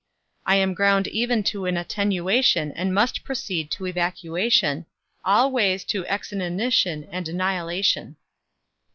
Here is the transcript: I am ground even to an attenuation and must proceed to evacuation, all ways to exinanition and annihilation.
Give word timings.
I 0.47 0.55
am 0.55 0.73
ground 0.73 1.07
even 1.09 1.43
to 1.53 1.67
an 1.67 1.77
attenuation 1.77 2.71
and 2.71 2.91
must 2.91 3.23
proceed 3.23 3.69
to 3.73 3.85
evacuation, 3.85 4.87
all 5.23 5.51
ways 5.51 5.83
to 5.93 6.05
exinanition 6.05 7.07
and 7.11 7.27
annihilation. 7.27 8.15